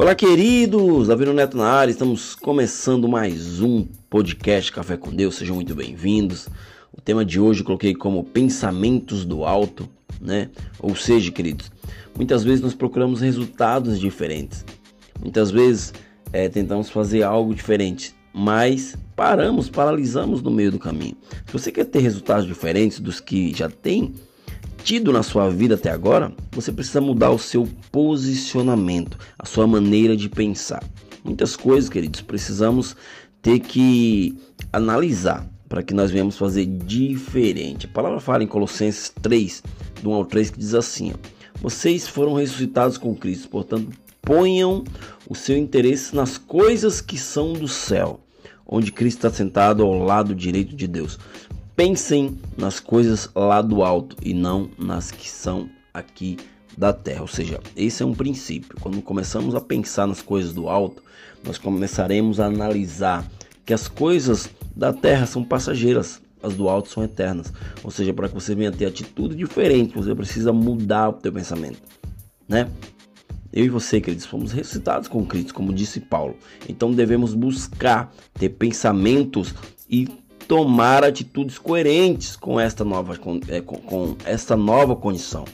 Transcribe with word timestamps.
Olá, 0.00 0.14
queridos! 0.14 1.08
Davi 1.08 1.26
Neto 1.26 1.58
na 1.58 1.68
área, 1.68 1.90
estamos 1.92 2.34
começando 2.34 3.06
mais 3.06 3.60
um 3.60 3.86
podcast 4.08 4.72
Café 4.72 4.96
com 4.96 5.14
Deus, 5.14 5.34
sejam 5.34 5.56
muito 5.56 5.74
bem-vindos. 5.74 6.48
O 6.90 7.02
tema 7.02 7.22
de 7.22 7.38
hoje 7.38 7.60
eu 7.60 7.66
coloquei 7.66 7.94
como 7.94 8.24
pensamentos 8.24 9.26
do 9.26 9.44
alto, 9.44 9.86
né? 10.18 10.48
Ou 10.78 10.96
seja, 10.96 11.30
queridos, 11.30 11.70
muitas 12.16 12.42
vezes 12.42 12.62
nós 12.62 12.72
procuramos 12.72 13.20
resultados 13.20 14.00
diferentes, 14.00 14.64
muitas 15.20 15.50
vezes 15.50 15.92
é, 16.32 16.48
tentamos 16.48 16.88
fazer 16.88 17.22
algo 17.22 17.54
diferente, 17.54 18.14
mas 18.32 18.96
paramos, 19.14 19.68
paralisamos 19.68 20.40
no 20.40 20.50
meio 20.50 20.72
do 20.72 20.78
caminho. 20.78 21.18
Se 21.44 21.52
você 21.52 21.70
quer 21.70 21.84
ter 21.84 21.98
resultados 21.98 22.46
diferentes 22.46 23.00
dos 23.00 23.20
que 23.20 23.52
já 23.54 23.68
tem, 23.68 24.14
tido 24.82 25.12
na 25.12 25.22
sua 25.22 25.48
vida 25.48 25.74
até 25.74 25.90
agora, 25.90 26.32
você 26.52 26.72
precisa 26.72 27.00
mudar 27.00 27.30
o 27.30 27.38
seu 27.38 27.68
posicionamento, 27.92 29.18
a 29.38 29.46
sua 29.46 29.66
maneira 29.66 30.16
de 30.16 30.28
pensar. 30.28 30.82
Muitas 31.24 31.54
coisas, 31.56 31.90
queridos, 31.90 32.20
precisamos 32.20 32.96
ter 33.42 33.60
que 33.60 34.36
analisar 34.72 35.46
para 35.68 35.82
que 35.82 35.94
nós 35.94 36.10
venhamos 36.10 36.36
fazer 36.36 36.66
diferente. 36.66 37.86
A 37.86 37.88
palavra 37.88 38.20
fala 38.20 38.42
em 38.42 38.46
Colossenses 38.46 39.12
3, 39.22 39.62
do 40.02 40.10
1 40.10 40.14
ao 40.14 40.24
3, 40.24 40.50
que 40.50 40.58
diz 40.58 40.74
assim: 40.74 41.12
ó, 41.12 41.14
Vocês 41.60 42.08
foram 42.08 42.34
ressuscitados 42.34 42.98
com 42.98 43.14
Cristo, 43.14 43.48
portanto, 43.48 43.90
ponham 44.20 44.84
o 45.28 45.34
seu 45.34 45.56
interesse 45.56 46.14
nas 46.14 46.36
coisas 46.36 47.00
que 47.00 47.16
são 47.16 47.52
do 47.52 47.68
céu, 47.68 48.20
onde 48.66 48.90
Cristo 48.90 49.18
está 49.18 49.30
sentado 49.30 49.82
ao 49.84 50.02
lado 50.02 50.34
direito 50.34 50.74
de 50.74 50.88
Deus. 50.88 51.18
Pensem 51.76 52.38
nas 52.56 52.78
coisas 52.78 53.30
lá 53.34 53.62
do 53.62 53.82
alto 53.82 54.16
e 54.22 54.34
não 54.34 54.70
nas 54.78 55.10
que 55.10 55.28
são 55.28 55.68
aqui 55.94 56.36
da 56.76 56.92
terra. 56.92 57.22
Ou 57.22 57.28
seja, 57.28 57.60
esse 57.76 58.02
é 58.02 58.06
um 58.06 58.14
princípio. 58.14 58.76
Quando 58.80 59.00
começamos 59.02 59.54
a 59.54 59.60
pensar 59.60 60.06
nas 60.06 60.22
coisas 60.22 60.52
do 60.52 60.68
alto, 60.68 61.02
nós 61.44 61.58
começaremos 61.58 62.40
a 62.40 62.46
analisar 62.46 63.26
que 63.64 63.72
as 63.72 63.88
coisas 63.88 64.50
da 64.74 64.92
terra 64.92 65.26
são 65.26 65.44
passageiras, 65.44 66.20
as 66.42 66.54
do 66.54 66.68
alto 66.68 66.88
são 66.88 67.02
eternas. 67.02 67.52
Ou 67.82 67.90
seja, 67.90 68.12
para 68.12 68.28
que 68.28 68.34
você 68.34 68.54
venha 68.54 68.72
ter 68.72 68.86
atitude 68.86 69.36
diferente, 69.36 69.94
você 69.94 70.14
precisa 70.14 70.52
mudar 70.52 71.10
o 71.10 71.12
teu 71.14 71.32
pensamento, 71.32 71.80
né? 72.48 72.68
Eu 73.52 73.64
e 73.64 73.68
você, 73.68 74.00
queridos, 74.00 74.26
fomos 74.26 74.52
ressuscitados 74.52 75.08
com 75.08 75.26
Cristo, 75.26 75.54
como 75.54 75.72
disse 75.72 75.98
Paulo. 75.98 76.36
Então 76.68 76.92
devemos 76.92 77.34
buscar 77.34 78.12
ter 78.34 78.50
pensamentos 78.50 79.52
e 79.88 80.08
tomar 80.50 81.04
atitudes 81.04 81.58
coerentes 81.58 82.34
com 82.34 82.58
esta 82.58 82.84
nova, 82.84 83.16
com, 83.16 83.38
é, 83.46 83.60
com, 83.60 83.76
com 83.76 84.16
esta 84.24 84.56
nova 84.56 84.96
condição. 84.96 85.44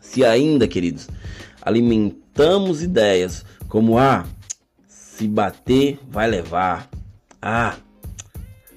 Se 0.00 0.24
ainda, 0.24 0.68
queridos, 0.68 1.08
alimentamos 1.60 2.84
ideias 2.84 3.44
como 3.68 3.98
ah, 3.98 4.24
se 4.86 5.26
bater 5.26 5.98
vai 6.08 6.30
levar, 6.30 6.88
ah, 7.42 7.74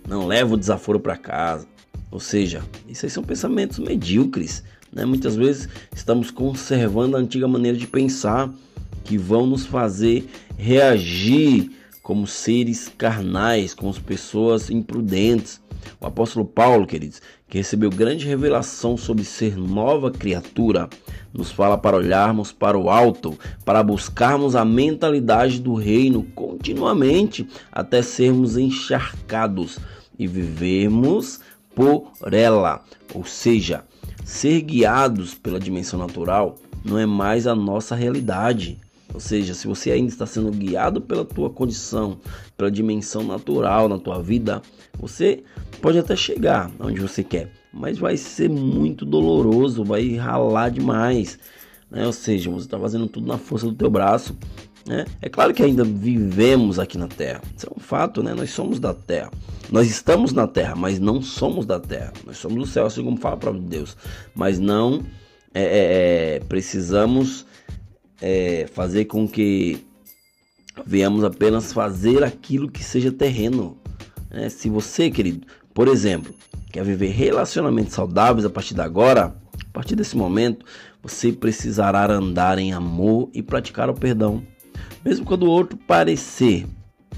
não 0.09 0.25
leva 0.25 0.55
o 0.55 0.57
desaforo 0.57 0.99
para 0.99 1.15
casa. 1.15 1.67
Ou 2.09 2.19
seja, 2.19 2.63
isso 2.87 3.05
aí 3.05 3.09
são 3.11 3.23
pensamentos 3.23 3.77
medíocres. 3.77 4.63
Né? 4.91 5.05
Muitas 5.05 5.35
vezes 5.35 5.69
estamos 5.95 6.31
conservando 6.31 7.15
a 7.15 7.19
antiga 7.19 7.47
maneira 7.47 7.77
de 7.77 7.85
pensar 7.85 8.51
que 9.03 9.15
vão 9.15 9.45
nos 9.45 9.63
fazer 9.63 10.27
reagir 10.57 11.69
como 12.03 12.27
seres 12.27 12.89
carnais, 12.89 13.73
como 13.73 13.93
pessoas 14.01 14.69
imprudentes. 14.69 15.61
O 15.99 16.05
apóstolo 16.05 16.45
Paulo, 16.45 16.85
queridos, 16.85 17.21
que 17.47 17.57
recebeu 17.57 17.89
grande 17.89 18.27
revelação 18.27 18.97
sobre 18.97 19.23
ser 19.23 19.57
nova 19.57 20.11
criatura, 20.11 20.89
nos 21.33 21.51
fala 21.51 21.77
para 21.77 21.97
olharmos 21.97 22.51
para 22.51 22.77
o 22.77 22.89
alto, 22.89 23.39
para 23.65 23.81
buscarmos 23.81 24.55
a 24.55 24.65
mentalidade 24.65 25.61
do 25.61 25.73
reino 25.73 26.23
continuamente 26.35 27.47
até 27.71 28.01
sermos 28.01 28.57
encharcados 28.57 29.79
e 30.19 30.27
vivermos 30.27 31.39
por 31.73 32.11
ela. 32.31 32.83
Ou 33.13 33.25
seja, 33.25 33.83
ser 34.25 34.61
guiados 34.61 35.33
pela 35.33 35.59
dimensão 35.59 35.97
natural 35.97 36.55
não 36.83 36.99
é 36.99 37.05
mais 37.05 37.47
a 37.47 37.55
nossa 37.55 37.95
realidade. 37.95 38.77
Ou 39.13 39.19
seja, 39.19 39.53
se 39.53 39.67
você 39.67 39.91
ainda 39.91 40.09
está 40.09 40.25
sendo 40.25 40.51
guiado 40.51 40.99
pela 40.99 41.23
tua 41.23 41.49
condição, 41.49 42.17
pela 42.57 42.71
dimensão 42.71 43.23
natural 43.23 43.87
na 43.87 43.99
tua 43.99 44.21
vida, 44.21 44.61
você 44.99 45.43
pode 45.81 45.99
até 45.99 46.15
chegar 46.15 46.71
onde 46.79 46.99
você 46.99 47.23
quer, 47.23 47.51
mas 47.71 47.97
vai 47.97 48.17
ser 48.17 48.49
muito 48.49 49.05
doloroso, 49.05 49.83
vai 49.83 50.15
ralar 50.15 50.69
demais. 50.69 51.37
Né? 51.91 52.05
Ou 52.05 52.13
seja, 52.13 52.49
você 52.49 52.65
está 52.65 52.79
fazendo 52.79 53.07
tudo 53.07 53.27
na 53.27 53.37
força 53.37 53.67
do 53.67 53.73
teu 53.73 53.89
braço. 53.89 54.35
Né? 54.85 55.05
É 55.21 55.29
claro 55.29 55.53
que 55.53 55.63
ainda 55.63 55.83
vivemos 55.83 56.79
aqui 56.79 56.97
na 56.97 57.07
Terra. 57.07 57.41
Isso 57.55 57.67
é 57.67 57.69
um 57.75 57.79
fato, 57.79 58.21
né? 58.21 58.33
Nós 58.33 58.49
somos 58.49 58.79
da 58.79 58.93
Terra. 58.93 59.31
Nós 59.71 59.89
estamos 59.89 60.33
na 60.33 60.45
Terra, 60.45 60.75
mas 60.75 60.99
não 60.99 61.21
somos 61.21 61.65
da 61.65 61.79
Terra. 61.79 62.11
Nós 62.25 62.37
somos 62.37 62.57
do 62.57 62.65
céu, 62.65 62.85
assim 62.85 63.03
como 63.03 63.15
fala 63.15 63.35
a 63.35 63.37
palavra 63.37 63.61
de 63.61 63.67
Deus. 63.67 63.95
Mas 64.35 64.59
não 64.59 65.01
é, 65.53 65.63
é, 65.63 66.35
é 66.35 66.39
precisamos 66.41 67.45
é, 68.25 68.67
fazer 68.73 69.03
com 69.03 69.27
que 69.27 69.85
venhamos 70.85 71.25
apenas 71.25 71.73
fazer 71.73 72.23
aquilo 72.23 72.71
que 72.71 72.81
seja 72.81 73.11
terreno. 73.11 73.77
Né? 74.31 74.47
Se 74.47 74.69
você, 74.69 75.11
querido, 75.11 75.45
por 75.73 75.89
exemplo, 75.89 76.33
quer 76.71 76.85
viver 76.85 77.09
relacionamentos 77.09 77.93
saudáveis 77.93 78.45
a 78.45 78.49
partir 78.49 78.75
de 78.75 78.79
agora, 78.79 79.35
a 79.61 79.73
partir 79.73 79.97
desse 79.97 80.15
momento, 80.15 80.65
você 81.01 81.33
precisará 81.33 82.09
andar 82.09 82.57
em 82.57 82.71
amor 82.71 83.29
e 83.33 83.43
praticar 83.43 83.89
o 83.89 83.93
perdão. 83.93 84.41
Mesmo 85.03 85.25
quando 85.25 85.43
o 85.43 85.51
outro 85.51 85.77
parecer, 85.77 86.65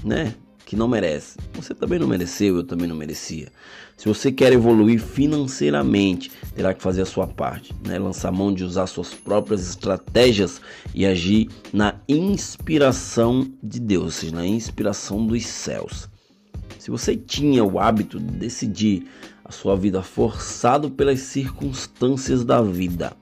né, 0.04 0.34
que 0.66 0.74
não 0.74 0.88
merece. 0.88 1.38
Você 1.54 1.72
também 1.72 1.98
não 1.98 2.08
mereceu, 2.08 2.56
eu 2.56 2.64
também 2.64 2.88
não 2.88 2.96
merecia. 2.96 3.48
Se 3.96 4.06
você 4.06 4.32
quer 4.32 4.52
evoluir 4.52 5.00
financeiramente, 5.00 6.30
terá 6.54 6.74
que 6.74 6.82
fazer 6.82 7.02
a 7.02 7.06
sua 7.06 7.26
parte, 7.26 7.72
né? 7.86 7.98
lançar 7.98 8.32
mão 8.32 8.52
de 8.52 8.64
usar 8.64 8.88
suas 8.88 9.14
próprias 9.14 9.66
estratégias 9.70 10.60
e 10.92 11.06
agir 11.06 11.48
na 11.72 11.94
inspiração 12.08 13.48
de 13.62 13.78
Deus, 13.78 14.04
ou 14.04 14.10
seja, 14.10 14.34
na 14.34 14.46
inspiração 14.46 15.24
dos 15.24 15.46
céus. 15.46 16.10
Se 16.80 16.90
você 16.90 17.16
tinha 17.16 17.64
o 17.64 17.78
hábito 17.78 18.18
de 18.18 18.32
decidir 18.32 19.06
a 19.48 19.52
sua 19.52 19.76
vida 19.76 20.02
forçado 20.02 20.90
pelas 20.90 21.20
circunstâncias 21.20 22.44
da 22.44 22.60
vida, 22.60 23.12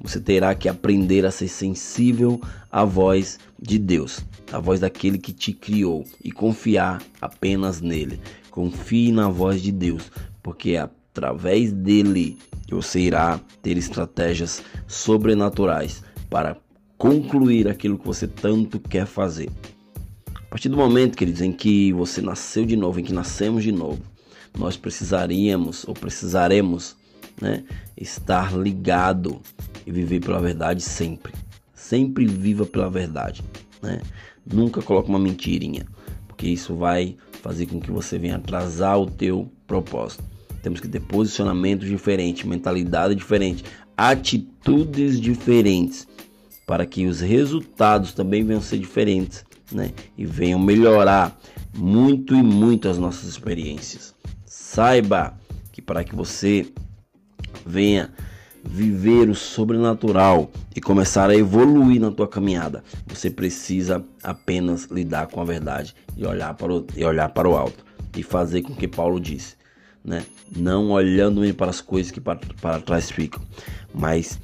você 0.00 0.18
terá 0.18 0.54
que 0.54 0.66
aprender 0.66 1.26
a 1.26 1.30
ser 1.30 1.48
sensível 1.48 2.40
à 2.72 2.84
voz 2.86 3.38
de 3.60 3.78
Deus, 3.78 4.20
à 4.50 4.58
voz 4.58 4.80
daquele 4.80 5.18
que 5.18 5.32
te 5.32 5.52
criou 5.52 6.04
e 6.22 6.32
confiar 6.32 7.02
apenas 7.20 7.82
nele. 7.82 8.18
Confie 8.50 9.12
na 9.12 9.28
voz 9.28 9.60
de 9.60 9.70
Deus, 9.70 10.10
porque 10.42 10.76
através 10.76 11.70
dele 11.70 12.38
você 12.70 13.00
irá 13.00 13.38
ter 13.62 13.76
estratégias 13.76 14.62
sobrenaturais 14.88 16.02
para 16.30 16.56
concluir 16.96 17.68
aquilo 17.68 17.98
que 17.98 18.06
você 18.06 18.26
tanto 18.26 18.80
quer 18.80 19.06
fazer. 19.06 19.50
A 20.34 20.46
partir 20.48 20.70
do 20.70 20.78
momento, 20.78 21.18
queridos, 21.18 21.42
em 21.42 21.52
que 21.52 21.92
você 21.92 22.22
nasceu 22.22 22.64
de 22.64 22.76
novo, 22.76 23.00
em 23.00 23.04
que 23.04 23.12
nascemos 23.12 23.62
de 23.62 23.72
novo, 23.72 24.00
nós 24.58 24.76
precisaríamos 24.76 25.84
ou 25.86 25.94
precisaremos 25.94 26.96
né, 27.40 27.64
estar 27.96 28.56
ligado 28.56 29.40
e 29.86 29.90
viver 29.90 30.20
pela 30.20 30.40
verdade 30.40 30.82
sempre. 30.82 31.32
Sempre 31.74 32.26
viva 32.26 32.64
pela 32.64 32.88
verdade. 32.88 33.42
Né? 33.82 34.00
Nunca 34.46 34.80
coloque 34.80 35.08
uma 35.08 35.18
mentirinha, 35.18 35.86
porque 36.26 36.46
isso 36.46 36.74
vai 36.74 37.16
fazer 37.42 37.66
com 37.66 37.80
que 37.80 37.90
você 37.90 38.18
venha 38.18 38.36
atrasar 38.36 38.98
o 38.98 39.10
teu 39.10 39.50
propósito. 39.66 40.24
Temos 40.62 40.80
que 40.80 40.88
ter 40.88 41.00
posicionamento 41.00 41.84
diferente, 41.84 42.46
mentalidade 42.46 43.14
diferente, 43.14 43.64
atitudes 43.96 45.20
diferentes, 45.20 46.08
para 46.66 46.86
que 46.86 47.06
os 47.06 47.20
resultados 47.20 48.14
também 48.14 48.42
venham 48.42 48.62
ser 48.62 48.78
diferentes, 48.78 49.44
né? 49.70 49.92
E 50.16 50.24
venham 50.24 50.58
melhorar 50.58 51.38
muito 51.76 52.34
e 52.34 52.42
muito 52.42 52.88
as 52.88 52.96
nossas 52.96 53.28
experiências. 53.28 54.14
Saiba 54.74 55.32
que 55.70 55.80
para 55.80 56.02
que 56.02 56.16
você 56.16 56.66
venha 57.64 58.12
viver 58.64 59.28
o 59.28 59.34
sobrenatural 59.34 60.50
e 60.74 60.80
começar 60.80 61.30
a 61.30 61.36
evoluir 61.36 62.00
na 62.00 62.10
tua 62.10 62.26
caminhada, 62.26 62.82
você 63.06 63.30
precisa 63.30 64.04
apenas 64.20 64.86
lidar 64.86 65.28
com 65.28 65.40
a 65.40 65.44
verdade 65.44 65.94
e 66.16 66.26
olhar 66.26 66.54
para 66.54 66.72
o, 66.72 66.84
e 66.96 67.04
olhar 67.04 67.28
para 67.28 67.48
o 67.48 67.56
alto 67.56 67.84
e 68.16 68.24
fazer 68.24 68.62
com 68.62 68.74
que 68.74 68.88
Paulo 68.88 69.20
disse, 69.20 69.54
né? 70.04 70.26
Não 70.50 70.90
olhando 70.90 71.42
para 71.54 71.70
as 71.70 71.80
coisas 71.80 72.10
que 72.10 72.20
para, 72.20 72.40
para 72.60 72.80
trás 72.80 73.12
ficam, 73.12 73.40
mas 73.94 74.40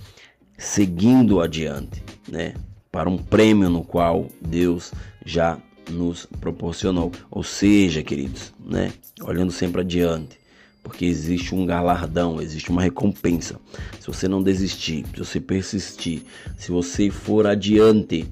seguindo 0.57 1.41
adiante, 1.41 2.05
né? 2.29 2.55
Para 2.93 3.11
um 3.11 3.19
prêmio 3.19 3.69
no 3.69 3.83
qual 3.83 4.29
Deus 4.41 4.93
já 5.27 5.59
nos 5.91 6.27
proporcionou. 6.41 7.13
Ou 7.31 7.43
seja, 7.43 8.03
queridos, 8.03 8.53
né? 8.65 8.93
Olhando 9.23 9.53
sempre 9.53 9.81
adiante, 9.81 10.39
porque 10.83 11.05
existe 11.05 11.55
um 11.55 11.67
galardão, 11.67 12.41
existe 12.41 12.71
uma 12.71 12.83
recompensa. 12.83 13.61
Se 14.01 14.07
você 14.07 14.29
não 14.29 14.43
desistir, 14.43 15.05
se 15.15 15.19
você 15.19 15.41
persistir, 15.41 16.23
se 16.57 16.71
você 16.71 17.11
for 17.11 17.47
adiante, 17.47 18.27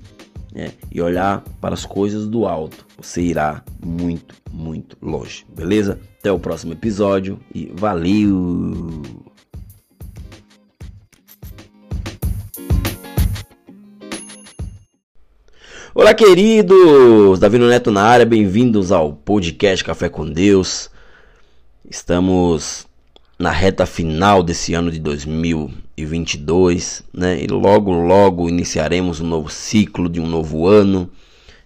né, 0.53 0.73
e 0.91 1.01
olhar 1.01 1.43
para 1.61 1.75
as 1.75 1.85
coisas 1.85 2.27
do 2.27 2.47
alto, 2.47 2.87
você 2.97 3.21
irá 3.21 3.63
muito, 3.85 4.35
muito 4.51 4.97
longe. 5.01 5.45
Beleza? 5.55 6.01
Até 6.19 6.33
o 6.33 6.39
próximo 6.39 6.73
episódio 6.73 7.39
e 7.55 7.71
valeu! 7.75 9.28
Olá, 15.95 16.13
queridos! 16.13 17.39
Davi 17.39 17.59
Neto 17.59 17.91
na 17.91 18.03
área, 18.03 18.27
bem-vindos 18.27 18.93
ao 18.93 19.11
podcast 19.11 19.83
Café 19.83 20.11
com 20.11 20.31
Deus. 20.31 20.91
Estamos 21.89 22.87
na 23.39 23.51
reta 23.51 23.87
final 23.87 24.43
desse 24.43 24.75
ano 24.75 24.91
de 24.91 24.99
2022, 24.99 27.05
né? 27.13 27.43
E 27.43 27.47
logo, 27.47 27.91
logo 27.91 28.51
iniciaremos 28.51 29.21
um 29.21 29.27
novo 29.27 29.49
ciclo 29.49 30.11
de 30.11 30.21
um 30.21 30.27
novo 30.27 30.67
ano. 30.67 31.11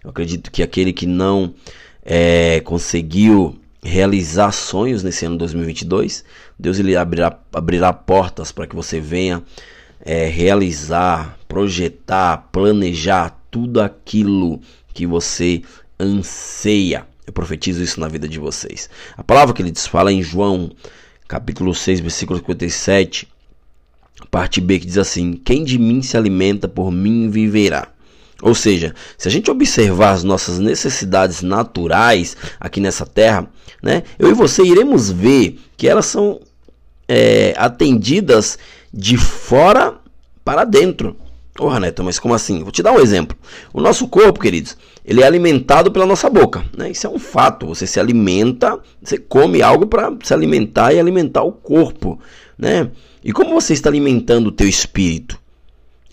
Eu 0.01 0.11
acredito 0.11 0.49
que 0.49 0.63
aquele 0.63 0.93
que 0.93 1.05
não 1.05 1.53
é, 2.01 2.61
conseguiu 2.61 3.59
realizar 3.83 4.53
sonhos 4.53 5.03
nesse 5.03 5.25
ano 5.25 5.37
2022, 5.37 6.23
Deus 6.57 6.79
ele 6.79 6.95
abrirá, 6.95 7.37
abrirá 7.51 7.91
portas 7.91 8.53
para 8.53 8.67
que 8.67 8.75
você 8.75 9.01
venha 9.01 9.43
é, 9.99 10.27
realizar, 10.27 11.37
projetar, 11.45 12.37
planejar 12.53 13.42
tudo 13.53 13.79
aquilo 13.79 14.59
que 14.95 15.05
você 15.05 15.61
anseia. 15.99 17.05
Eu 17.25 17.31
profetizo 17.31 17.83
isso 17.83 17.99
na 17.99 18.07
vida 18.07 18.27
de 18.27 18.39
vocês. 18.39 18.89
A 19.15 19.23
palavra 19.23 19.53
que 19.53 19.61
ele 19.61 19.69
diz 19.69 19.85
fala 19.85 20.11
em 20.11 20.23
João 20.23 20.71
capítulo 21.27 21.73
6, 21.73 21.99
versículo 21.99 22.39
57, 22.39 23.27
parte 24.31 24.59
B, 24.59 24.79
que 24.79 24.87
diz 24.87 24.97
assim: 24.97 25.33
Quem 25.33 25.63
de 25.63 25.77
mim 25.77 26.01
se 26.01 26.17
alimenta, 26.17 26.67
por 26.67 26.91
mim 26.91 27.29
viverá. 27.29 27.89
Ou 28.41 28.55
seja, 28.55 28.95
se 29.17 29.27
a 29.27 29.31
gente 29.31 29.51
observar 29.51 30.13
as 30.13 30.23
nossas 30.23 30.57
necessidades 30.57 31.43
naturais 31.43 32.35
aqui 32.59 32.81
nessa 32.81 33.05
terra, 33.05 33.47
né, 33.81 34.01
eu 34.17 34.29
e 34.29 34.33
você 34.33 34.63
iremos 34.63 35.11
ver 35.11 35.59
que 35.77 35.87
elas 35.87 36.07
são 36.07 36.41
é, 37.07 37.53
atendidas 37.55 38.57
de 38.91 39.15
fora 39.15 39.99
para 40.43 40.65
dentro. 40.65 41.15
Porra, 41.53 41.79
Neto, 41.79 42.03
mas 42.03 42.17
como 42.17 42.33
assim? 42.33 42.63
Vou 42.63 42.71
te 42.71 42.81
dar 42.81 42.91
um 42.91 42.99
exemplo. 42.99 43.37
O 43.71 43.79
nosso 43.79 44.07
corpo, 44.07 44.39
queridos, 44.39 44.75
ele 45.05 45.21
é 45.21 45.25
alimentado 45.25 45.91
pela 45.91 46.05
nossa 46.05 46.29
boca. 46.29 46.65
Né? 46.75 46.89
Isso 46.89 47.05
é 47.05 47.09
um 47.09 47.19
fato. 47.19 47.67
Você 47.67 47.85
se 47.85 47.99
alimenta, 47.99 48.79
você 49.01 49.17
come 49.19 49.61
algo 49.61 49.85
para 49.85 50.11
se 50.23 50.33
alimentar 50.33 50.93
e 50.93 50.99
alimentar 50.99 51.43
o 51.43 51.51
corpo. 51.51 52.19
Né? 52.57 52.89
E 53.23 53.31
como 53.31 53.53
você 53.53 53.73
está 53.73 53.89
alimentando 53.89 54.47
o 54.47 54.51
teu 54.51 54.67
espírito? 54.67 55.39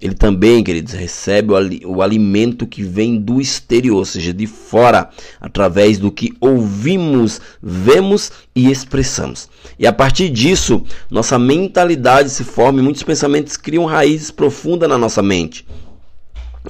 Ele 0.01 0.15
também, 0.15 0.65
queridos, 0.65 0.95
recebe 0.95 1.53
o, 1.53 1.97
o 1.97 2.03
alimento 2.03 2.67
que 2.67 2.83
vem 2.83 3.21
do 3.21 3.39
exterior, 3.39 3.99
ou 3.99 4.05
seja, 4.05 4.33
de 4.33 4.47
fora, 4.47 5.11
através 5.39 5.99
do 5.99 6.11
que 6.11 6.33
ouvimos, 6.41 7.39
vemos 7.63 8.33
e 8.55 8.71
expressamos. 8.71 9.51
E 9.79 9.87
a 9.87 9.93
partir 9.93 10.31
disso, 10.31 10.83
nossa 11.11 11.39
mentalidade 11.39 12.31
se 12.31 12.45
forma 12.45 12.81
e 12.81 12.83
muitos 12.83 13.03
pensamentos 13.03 13.59
criam 13.59 13.85
raízes 13.85 14.31
profundas 14.31 14.89
na 14.89 14.97
nossa 14.97 15.23
mente. 15.23 15.67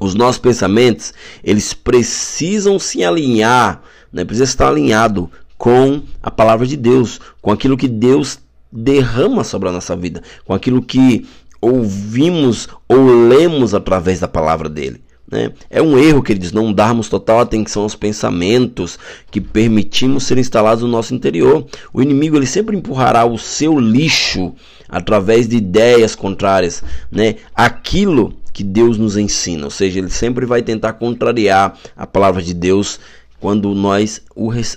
Os 0.01 0.15
nossos 0.15 0.41
pensamentos, 0.41 1.15
eles 1.43 1.73
precisam 1.73 2.81
se 2.81 3.05
alinhar, 3.05 3.81
né? 4.13 4.25
precisa 4.25 4.45
estar 4.45 4.69
alinhado 4.69 5.31
com 5.57 6.03
a 6.21 6.31
palavra 6.31 6.67
de 6.67 6.77
Deus, 6.77 7.21
com 7.41 7.53
aquilo 7.53 7.77
que 7.77 7.89
Deus 7.89 8.41
derrama 8.73 9.43
sobre 9.43 9.69
a 9.69 9.73
nossa 9.73 9.97
vida, 9.97 10.23
com 10.45 10.55
aquilo 10.55 10.81
que 10.81 11.27
ouvimos 11.61 12.69
ou 12.89 13.29
lemos 13.29 13.75
através 13.75 14.21
da 14.21 14.29
palavra 14.29 14.69
dele. 14.69 15.03
Né? 15.31 15.53
É 15.71 15.81
um 15.81 15.97
erro, 15.97 16.23
queridos, 16.23 16.51
não 16.51 16.73
darmos 16.73 17.09
total 17.09 17.39
atenção 17.39 17.83
aos 17.83 17.95
pensamentos 17.95 18.99
que 19.31 19.41
permitimos 19.41 20.25
ser 20.25 20.39
instalados 20.39 20.83
no 20.83 20.89
nosso 20.89 21.15
interior. 21.15 21.67
O 21.93 22.03
inimigo 22.03 22.37
ele 22.37 22.47
sempre 22.47 22.77
empurrará 22.77 23.25
o 23.25 23.39
seu 23.39 23.79
lixo 23.79 24.53
através 24.89 25.47
de 25.47 25.57
ideias 25.57 26.17
contrárias, 26.17 26.83
né? 27.13 27.37
Aquilo 27.55 28.35
que 28.53 28.65
Deus 28.65 28.99
nos 28.99 29.17
ensina, 29.17 29.65
ou 29.65 29.71
seja, 29.71 30.01
ele 30.01 30.11
sempre 30.11 30.45
vai 30.45 30.63
tentar 30.63 30.95
contrariar 30.95 31.79
a 31.97 32.07
palavra 32.07 32.43
de 32.43 32.53
Deus 32.53 32.99
quando 33.41 33.75
nós 33.75 34.21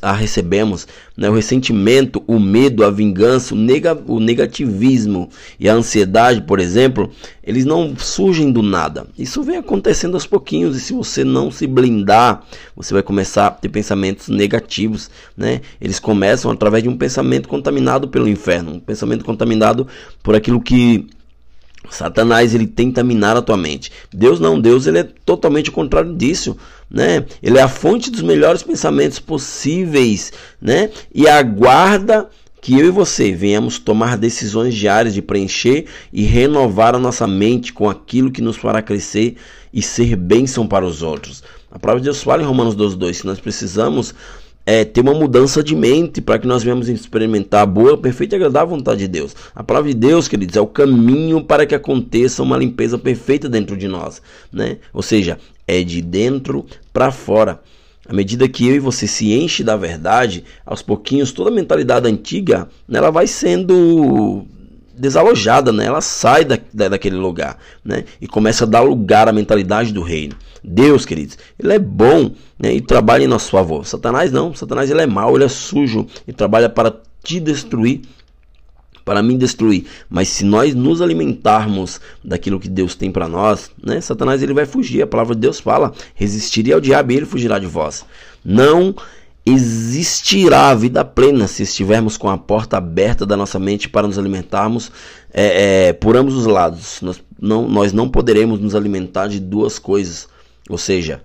a 0.02 0.14
recebemos. 0.14 0.88
Né? 1.16 1.30
O 1.30 1.34
ressentimento, 1.34 2.24
o 2.26 2.40
medo, 2.40 2.84
a 2.84 2.90
vingança, 2.90 3.54
o, 3.54 3.58
o 4.08 4.20
negativismo 4.20 5.30
e 5.60 5.70
a 5.70 5.74
ansiedade, 5.74 6.42
por 6.42 6.60
exemplo, 6.60 7.12
eles 7.44 7.66
não 7.66 7.96
surgem 7.98 8.52
do 8.52 8.62
nada. 8.62 9.06
Isso 9.20 9.44
vem 9.44 9.58
acontecendo 9.58 10.14
aos 10.14 10.26
pouquinhos 10.26 10.78
e 10.78 10.80
se 10.80 10.94
você 10.94 11.24
não 11.24 11.52
se 11.52 11.68
blindar, 11.68 12.44
você 12.76 12.94
vai 12.94 13.04
começar 13.04 13.48
a 13.48 13.52
ter 13.52 13.70
pensamentos 13.70 14.30
negativos. 14.30 15.10
Né? 15.36 15.62
Eles 15.80 16.00
começam 16.00 16.50
através 16.50 16.82
de 16.82 16.90
um 16.90 16.98
pensamento 16.98 17.50
contaminado 17.50 18.08
pelo 18.08 18.30
inferno, 18.30 18.76
um 18.76 18.80
pensamento 18.80 19.26
contaminado 19.26 19.88
por 20.24 20.36
aquilo 20.36 20.62
que 20.62 21.06
Satanás 21.90 22.56
ele 22.56 22.68
tenta 22.68 23.04
minar 23.04 23.36
a 23.36 23.42
tua 23.42 23.58
mente. 23.58 23.92
Deus 24.12 24.40
não, 24.40 24.60
Deus 24.60 24.88
ele 24.88 25.00
é 25.00 25.04
totalmente 25.04 25.70
o 25.70 25.74
contrário 25.74 26.16
disso, 26.16 26.58
né? 26.94 27.26
Ele 27.42 27.58
é 27.58 27.62
a 27.64 27.68
fonte 27.68 28.12
dos 28.12 28.22
melhores 28.22 28.62
pensamentos 28.62 29.18
possíveis, 29.18 30.32
né? 30.62 30.92
E 31.14 31.28
aguarda 31.28 32.30
que 32.62 32.80
eu 32.80 32.86
e 32.86 32.92
você 32.92 33.34
venhamos 33.34 33.80
tomar 33.80 34.16
decisões 34.16 34.74
diárias 34.74 35.14
de 35.14 35.22
preencher 35.22 35.86
e 36.14 36.24
renovar 36.24 36.96
a 36.96 37.00
nossa 37.00 37.28
mente 37.28 37.74
com 37.74 37.90
aquilo 37.90 38.32
que 38.32 38.42
nos 38.42 38.56
fará 38.56 38.82
crescer 38.82 39.36
e 39.74 39.82
ser 39.82 40.16
bênção 40.16 40.68
para 40.68 40.86
os 40.86 41.02
outros. 41.02 41.44
A 41.70 41.80
palavra 41.80 42.00
de 42.00 42.06
Deus 42.06 42.22
fala 42.22 42.44
em 42.44 42.46
Romanos 42.46 42.76
12:2 42.76 43.22
que 43.22 43.28
nós 43.28 43.40
precisamos 43.40 44.14
é, 44.66 44.86
ter 44.86 45.02
uma 45.02 45.14
mudança 45.14 45.62
de 45.62 45.76
mente 45.76 46.22
para 46.22 46.40
que 46.40 46.48
nós 46.48 46.64
venhamos 46.64 46.88
experimentar 46.88 47.64
a 47.64 47.66
boa, 47.66 47.98
perfeita 47.98 48.36
e 48.36 48.38
agradável 48.38 48.78
vontade 48.78 49.02
de 49.02 49.08
Deus. 49.08 49.36
A 49.54 49.64
palavra 49.64 49.92
de 49.92 49.98
Deus, 49.98 50.28
queridos, 50.28 50.56
é 50.56 50.62
o 50.62 50.68
caminho 50.68 51.44
para 51.44 51.66
que 51.66 51.76
aconteça 51.76 52.42
uma 52.42 52.58
limpeza 52.58 52.98
perfeita 52.98 53.50
dentro 53.50 53.76
de 53.76 53.88
nós, 53.88 54.22
né? 54.52 54.78
Ou 54.94 55.02
seja, 55.02 55.38
é 55.68 55.84
de 55.84 56.02
dentro 56.02 56.66
para 56.92 57.12
fora. 57.12 57.62
À 58.08 58.14
medida 58.14 58.50
que 58.50 58.68
eu 58.68 58.76
e 58.76 58.80
você 58.80 59.08
se 59.08 59.32
enche 59.34 59.64
da 59.64 59.78
verdade, 59.78 60.44
aos 60.66 60.82
pouquinhos 60.82 61.32
toda 61.32 61.50
a 61.50 61.54
mentalidade 61.54 62.08
antiga, 62.08 62.68
né, 62.88 63.00
ela 63.00 63.12
vai 63.12 63.28
sendo 63.28 64.46
desalojada, 64.96 65.72
né? 65.72 65.86
Ela 65.86 66.02
sai 66.02 66.46
da, 66.46 66.60
da, 66.74 66.90
daquele 66.90 67.16
lugar, 67.16 67.58
né? 67.84 68.04
E 68.22 68.28
começa 68.28 68.66
a 68.66 68.68
dar 68.68 68.82
lugar 68.82 69.28
à 69.28 69.32
mentalidade 69.32 69.92
do 69.92 70.02
reino. 70.02 70.36
Deus, 70.64 71.06
queridos, 71.06 71.38
ele 71.60 71.74
é 71.74 71.80
bom, 71.80 72.32
né? 72.60 72.74
E 72.74 72.82
trabalha 72.82 73.24
em 73.24 73.28
nosso 73.28 73.50
favor. 73.50 73.86
Satanás 73.86 74.32
não, 74.32 74.54
Satanás 74.54 74.92
ele 74.92 75.02
é 75.02 75.08
mau, 75.08 75.36
ele 75.36 75.46
é 75.46 75.50
sujo 75.50 76.06
e 76.28 76.34
trabalha 76.34 76.70
para 76.70 76.96
te 77.24 77.40
destruir, 77.40 78.02
para 79.04 79.22
me 79.22 79.38
destruir. 79.38 79.86
Mas 80.10 80.30
se 80.30 80.46
nós 80.46 80.74
nos 80.74 81.02
alimentarmos 81.02 82.00
daquilo 82.24 82.60
que 82.60 82.70
Deus 82.70 82.96
tem 82.96 83.12
para 83.12 83.28
nós, 83.28 83.72
né? 83.84 84.00
Satanás 84.02 84.42
ele 84.42 84.54
vai 84.54 84.66
fugir. 84.66 85.02
A 85.02 85.08
palavra 85.08 85.36
de 85.36 85.42
Deus 85.42 85.60
fala: 85.60 85.94
resistiria 86.16 86.76
ao 86.76 86.82
diabo 86.82 87.12
e 87.12 87.18
ele 87.18 87.26
fugirá 87.26 87.60
de 87.60 87.68
vós. 87.68 88.06
Não 88.44 88.96
existirá 89.46 90.70
a 90.70 90.76
vida 90.76 91.04
plena 91.04 91.48
se 91.48 91.64
estivermos 91.64 92.16
com 92.16 92.30
a 92.30 92.38
porta 92.38 92.78
aberta 92.78 93.26
da 93.26 93.36
nossa 93.36 93.60
mente 93.60 93.90
para 93.90 94.08
nos 94.08 94.18
alimentarmos 94.18 94.90
é, 95.34 95.88
é, 95.90 95.94
por 95.94 96.16
ambos 96.16 96.36
os 96.36 96.46
lados. 96.46 97.02
Nós 97.02 97.22
não, 97.40 97.68
nós 97.68 97.92
não 97.92 98.08
poderemos 98.08 98.60
nos 98.60 98.74
alimentar 98.74 99.28
de 99.28 99.40
duas 99.40 99.78
coisas. 99.78 100.28
Ou 100.70 100.78
seja, 100.78 101.22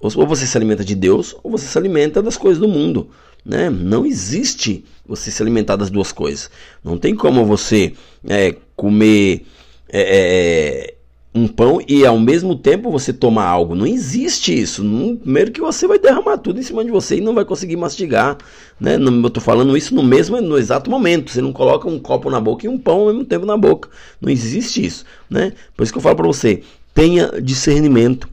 ou 0.00 0.26
você 0.26 0.46
se 0.46 0.56
alimenta 0.56 0.84
de 0.84 0.94
Deus 0.94 1.36
ou 1.42 1.50
você 1.50 1.66
se 1.66 1.76
alimenta 1.76 2.22
das 2.22 2.36
coisas 2.36 2.58
do 2.58 2.68
mundo. 2.68 3.08
Né? 3.44 3.70
Não 3.70 4.04
existe 4.04 4.84
você 5.06 5.30
se 5.30 5.42
alimentar 5.42 5.76
das 5.76 5.90
duas 5.90 6.12
coisas. 6.12 6.50
Não 6.82 6.96
tem 6.96 7.14
como 7.14 7.44
você 7.44 7.92
é, 8.26 8.54
comer 8.74 9.44
é, 9.88 10.92
é, 10.92 10.94
um 11.34 11.46
pão 11.46 11.80
e 11.86 12.04
ao 12.04 12.18
mesmo 12.18 12.56
tempo 12.56 12.90
você 12.90 13.12
tomar 13.12 13.44
algo. 13.44 13.74
Não 13.74 13.86
existe 13.86 14.58
isso. 14.58 14.82
primeiro 15.22 15.52
que 15.52 15.60
você 15.60 15.86
vai 15.86 15.98
derramar 15.98 16.38
tudo 16.38 16.60
em 16.60 16.62
cima 16.62 16.84
de 16.84 16.90
você 16.90 17.16
e 17.16 17.20
não 17.20 17.34
vai 17.34 17.44
conseguir 17.44 17.76
mastigar. 17.76 18.38
Né? 18.78 18.96
Eu 18.96 19.26
estou 19.26 19.42
falando 19.42 19.76
isso 19.76 19.94
no 19.94 20.02
mesmo, 20.02 20.40
no 20.40 20.58
exato 20.58 20.90
momento. 20.90 21.30
Você 21.30 21.40
não 21.40 21.52
coloca 21.52 21.88
um 21.88 21.98
copo 21.98 22.30
na 22.30 22.40
boca 22.40 22.66
e 22.66 22.68
um 22.68 22.78
pão 22.78 23.00
ao 23.00 23.06
mesmo 23.06 23.24
tempo 23.24 23.46
na 23.46 23.56
boca. 23.56 23.88
Não 24.20 24.30
existe 24.30 24.84
isso. 24.84 25.04
Né? 25.28 25.52
Por 25.76 25.82
isso 25.82 25.92
que 25.92 25.98
eu 25.98 26.02
falo 26.02 26.16
para 26.16 26.26
você, 26.26 26.62
tenha 26.94 27.40
discernimento 27.40 28.28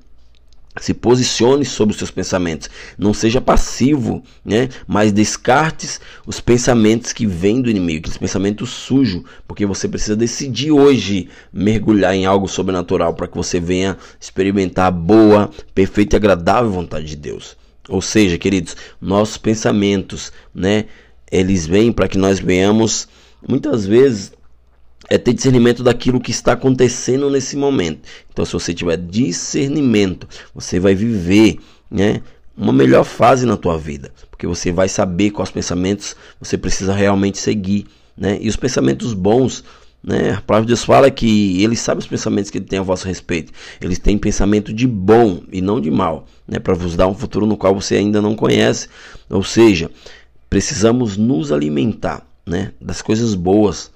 se 0.79 0.93
posicione 0.93 1.65
sobre 1.65 1.91
os 1.91 1.97
seus 1.97 2.11
pensamentos, 2.11 2.69
não 2.97 3.13
seja 3.13 3.41
passivo, 3.41 4.23
né? 4.43 4.69
Mas 4.87 5.11
descartes 5.11 5.99
os 6.25 6.39
pensamentos 6.39 7.13
que 7.13 7.25
vêm 7.25 7.61
do 7.61 7.69
inimigo, 7.69 7.99
aqueles 7.99 8.17
pensamentos 8.17 8.69
sujos, 8.69 9.23
porque 9.47 9.65
você 9.65 9.87
precisa 9.87 10.15
decidir 10.15 10.71
hoje 10.71 11.29
mergulhar 11.51 12.13
em 12.13 12.25
algo 12.25 12.47
sobrenatural 12.47 13.13
para 13.13 13.27
que 13.27 13.35
você 13.37 13.59
venha 13.59 13.97
experimentar 14.19 14.87
a 14.87 14.91
boa, 14.91 15.49
perfeita 15.73 16.15
e 16.15 16.17
agradável 16.17 16.71
vontade 16.71 17.05
de 17.05 17.15
Deus. 17.15 17.57
Ou 17.89 18.01
seja, 18.01 18.37
queridos, 18.37 18.75
nossos 19.01 19.37
pensamentos, 19.37 20.31
né? 20.53 20.85
Eles 21.31 21.65
vêm 21.65 21.91
para 21.91 22.07
que 22.07 22.17
nós 22.17 22.39
venhamos 22.39 23.07
muitas 23.47 23.85
vezes 23.85 24.31
é 25.09 25.17
ter 25.17 25.33
discernimento 25.33 25.83
daquilo 25.83 26.19
que 26.19 26.31
está 26.31 26.53
acontecendo 26.53 27.29
nesse 27.29 27.55
momento. 27.55 28.01
Então, 28.31 28.45
se 28.45 28.53
você 28.53 28.73
tiver 28.73 28.97
discernimento, 28.97 30.27
você 30.53 30.79
vai 30.79 30.93
viver, 30.93 31.59
né, 31.89 32.21
uma 32.57 32.73
melhor 32.73 33.03
fase 33.03 33.45
na 33.45 33.55
tua 33.55 33.77
vida, 33.77 34.11
porque 34.29 34.47
você 34.47 34.71
vai 34.71 34.89
saber 34.89 35.29
quais 35.29 35.51
pensamentos 35.51 36.15
você 36.39 36.57
precisa 36.57 36.93
realmente 36.93 37.37
seguir, 37.37 37.85
né? 38.17 38.39
E 38.41 38.49
os 38.49 38.55
pensamentos 38.55 39.13
bons, 39.13 39.63
né? 40.03 40.31
A 40.31 40.41
palavra 40.41 40.65
de 40.65 40.69
Deus 40.69 40.83
fala 40.83 41.11
que 41.11 41.61
ele 41.63 41.75
sabe 41.75 41.99
os 41.99 42.07
pensamentos 42.07 42.49
que 42.49 42.57
ele 42.57 42.65
tem 42.65 42.79
a 42.79 42.83
vosso 42.83 43.07
respeito. 43.07 43.53
Eles 43.79 43.99
têm 43.99 44.17
pensamento 44.17 44.73
de 44.73 44.87
bom 44.87 45.43
e 45.51 45.61
não 45.61 45.79
de 45.79 45.91
mal, 45.91 46.25
né? 46.47 46.57
Para 46.57 46.73
vos 46.73 46.95
dar 46.95 47.07
um 47.07 47.13
futuro 47.13 47.45
no 47.45 47.55
qual 47.55 47.75
você 47.75 47.95
ainda 47.95 48.21
não 48.21 48.35
conhece. 48.35 48.87
Ou 49.29 49.43
seja, 49.43 49.91
precisamos 50.49 51.15
nos 51.15 51.51
alimentar, 51.51 52.25
né? 52.43 52.71
Das 52.81 53.03
coisas 53.03 53.35
boas 53.35 53.91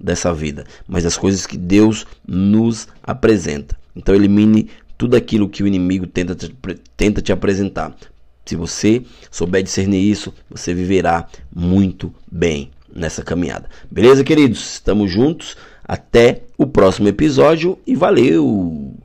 dessa 0.00 0.32
vida, 0.32 0.64
mas 0.86 1.04
das 1.04 1.16
coisas 1.16 1.46
que 1.46 1.56
Deus 1.56 2.06
nos 2.26 2.88
apresenta. 3.02 3.76
Então 3.94 4.14
elimine 4.14 4.68
tudo 4.98 5.16
aquilo 5.16 5.48
que 5.48 5.62
o 5.62 5.66
inimigo 5.66 6.06
tenta 6.06 6.34
te, 6.34 6.54
tenta 6.96 7.22
te 7.22 7.32
apresentar. 7.32 7.94
Se 8.44 8.56
você 8.56 9.02
souber 9.30 9.62
discernir 9.62 10.02
isso, 10.02 10.34
você 10.50 10.74
viverá 10.74 11.26
muito 11.54 12.12
bem 12.30 12.70
nessa 12.94 13.22
caminhada. 13.22 13.68
Beleza, 13.90 14.22
queridos? 14.22 14.74
Estamos 14.74 15.10
juntos. 15.10 15.56
Até 15.86 16.42
o 16.56 16.66
próximo 16.66 17.08
episódio 17.08 17.78
e 17.86 17.94
valeu! 17.94 19.03